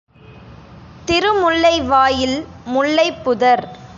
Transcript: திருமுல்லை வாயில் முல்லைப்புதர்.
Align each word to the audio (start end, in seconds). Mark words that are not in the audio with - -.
திருமுல்லை 1.05 1.81
வாயில் 1.81 2.37
முல்லைப்புதர். 2.65 3.63